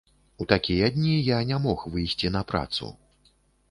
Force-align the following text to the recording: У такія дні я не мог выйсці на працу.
У 0.41 0.47
такія 0.53 0.89
дні 0.95 1.13
я 1.29 1.43
не 1.53 1.61
мог 1.69 1.87
выйсці 1.93 2.35
на 2.41 2.47
працу. 2.53 2.95